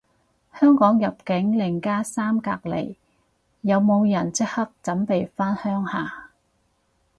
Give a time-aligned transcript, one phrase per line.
[0.59, 2.95] 香港入境零加三隔離，
[3.61, 6.31] 有冇人即刻準備返鄉下